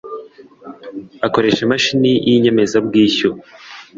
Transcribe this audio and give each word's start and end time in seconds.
akoresha 1.27 1.59
Imashini 1.65 2.11
y 2.27 2.29
inyemazabwishyu 2.35 3.29